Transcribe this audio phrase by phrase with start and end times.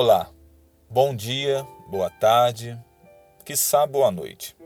[0.00, 0.30] Olá,
[0.88, 2.78] bom dia, boa tarde,
[3.44, 4.56] quiçá boa noite.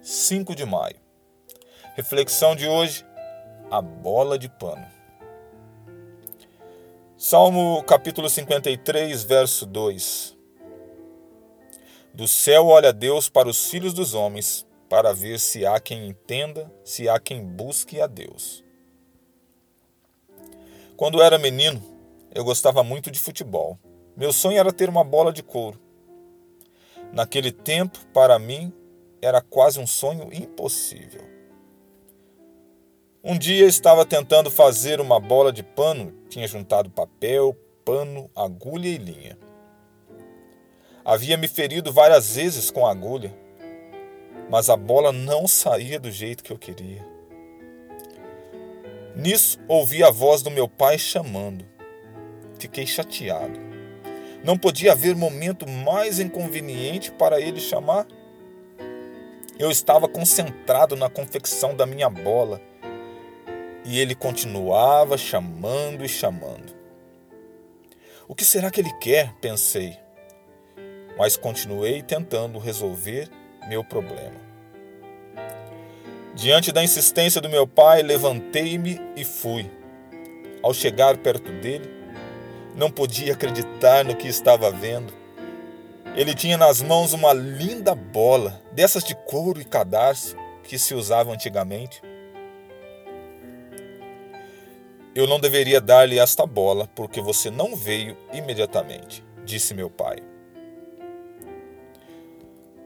[0.00, 0.96] 5 de maio.
[1.94, 3.04] Reflexão de hoje:
[3.70, 4.86] a bola de pano.
[7.18, 10.38] Salmo capítulo 53, verso 2.
[12.14, 16.72] Do céu olha Deus para os filhos dos homens, para ver se há quem entenda,
[16.82, 18.64] se há quem busque a Deus.
[20.96, 21.82] Quando era menino,
[22.34, 23.78] eu gostava muito de futebol.
[24.16, 25.80] Meu sonho era ter uma bola de couro.
[27.12, 28.72] Naquele tempo, para mim,
[29.20, 31.22] era quase um sonho impossível.
[33.24, 38.98] Um dia estava tentando fazer uma bola de pano, tinha juntado papel, pano, agulha e
[38.98, 39.38] linha.
[41.04, 43.34] Havia me ferido várias vezes com a agulha,
[44.50, 47.06] mas a bola não saía do jeito que eu queria.
[49.14, 51.64] Nisso ouvi a voz do meu pai chamando.
[52.58, 53.71] Fiquei chateado.
[54.44, 58.06] Não podia haver momento mais inconveniente para ele chamar.
[59.58, 62.60] Eu estava concentrado na confecção da minha bola
[63.84, 66.74] e ele continuava chamando e chamando.
[68.26, 69.32] O que será que ele quer?
[69.40, 69.96] pensei.
[71.16, 73.28] Mas continuei tentando resolver
[73.68, 74.40] meu problema.
[76.34, 79.70] Diante da insistência do meu pai, levantei-me e fui.
[80.62, 82.01] Ao chegar perto dele,
[82.74, 85.12] não podia acreditar no que estava vendo.
[86.14, 91.32] Ele tinha nas mãos uma linda bola, dessas de couro e cadarço que se usavam
[91.32, 92.02] antigamente.
[95.14, 100.18] Eu não deveria dar-lhe esta bola, porque você não veio imediatamente, disse meu pai.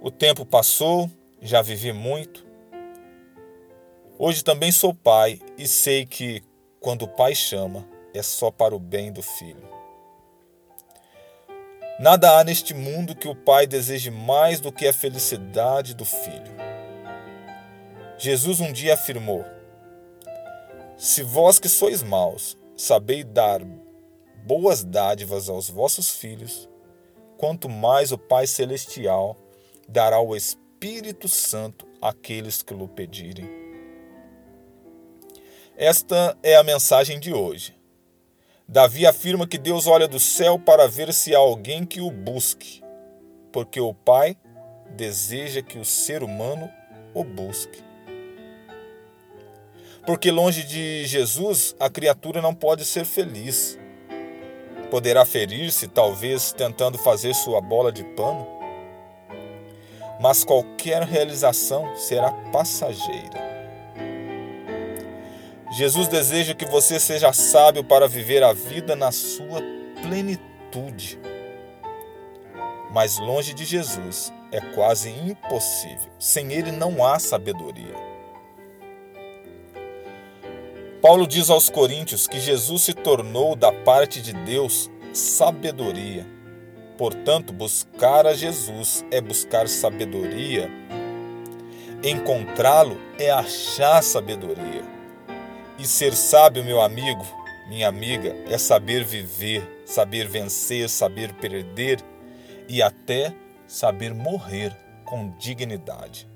[0.00, 2.44] O tempo passou, já vivi muito.
[4.18, 6.42] Hoje também sou pai e sei que,
[6.80, 9.75] quando o pai chama, é só para o bem do filho.
[11.98, 16.54] Nada há neste mundo que o pai deseje mais do que a felicidade do filho.
[18.18, 19.44] Jesus um dia afirmou:
[20.98, 23.62] Se vós que sois maus sabeis dar
[24.44, 26.68] boas dádivas aos vossos filhos,
[27.38, 29.36] quanto mais o Pai Celestial
[29.88, 33.48] dará o Espírito Santo àqueles que o pedirem.
[35.76, 37.75] Esta é a mensagem de hoje.
[38.68, 42.82] Davi afirma que Deus olha do céu para ver se há alguém que o busque,
[43.52, 44.36] porque o Pai
[44.90, 46.68] deseja que o ser humano
[47.14, 47.80] o busque.
[50.04, 53.78] Porque longe de Jesus, a criatura não pode ser feliz.
[54.90, 58.46] Poderá ferir-se, talvez tentando fazer sua bola de pano,
[60.20, 63.45] mas qualquer realização será passageira.
[65.70, 69.60] Jesus deseja que você seja sábio para viver a vida na sua
[70.00, 71.18] plenitude.
[72.92, 76.10] Mas longe de Jesus é quase impossível.
[76.18, 77.94] Sem ele não há sabedoria.
[81.02, 86.26] Paulo diz aos Coríntios que Jesus se tornou da parte de Deus sabedoria.
[86.96, 90.70] Portanto, buscar a Jesus é buscar sabedoria.
[92.02, 94.95] Encontrá-lo é achar sabedoria.
[95.78, 97.24] E ser sábio, meu amigo,
[97.68, 102.00] minha amiga, é saber viver, saber vencer, saber perder
[102.68, 103.34] e até
[103.66, 106.28] saber morrer com dignidade.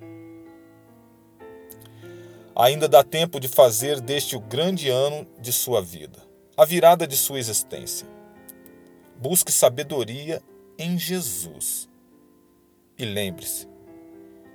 [2.55, 6.19] Ainda dá tempo de fazer deste o grande ano de sua vida,
[6.57, 8.07] a virada de sua existência.
[9.17, 10.43] Busque sabedoria
[10.79, 11.89] em Jesus.
[12.99, 13.67] E lembre-se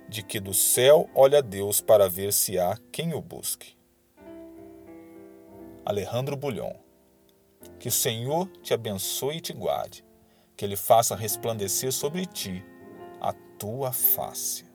[0.08, 3.75] de que do céu olha Deus para ver se há quem o busque.
[5.86, 6.74] Alejandro Bulhon.
[7.78, 10.04] Que o Senhor te abençoe e te guarde,
[10.56, 12.64] que Ele faça resplandecer sobre ti
[13.20, 14.65] a tua face.